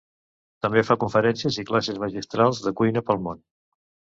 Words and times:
També 0.65 0.83
fa 0.87 0.97
conferències 1.03 1.59
i 1.65 1.67
classes 1.73 2.01
magistrals 2.05 2.63
de 2.65 2.75
cuina 2.81 3.05
pel 3.11 3.23
món. 3.29 3.45